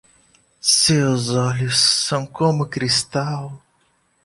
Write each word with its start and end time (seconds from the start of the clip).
Seus 0.63 1.29
olhos 1.29 1.77
são 1.77 2.25
como 2.25 2.65
cristal 2.67 3.61